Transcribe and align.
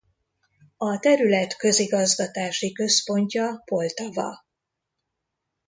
A 0.77 0.99
terület 0.99 1.55
közigazgatási 1.57 2.71
központja 2.71 3.61
Poltava. 3.65 4.45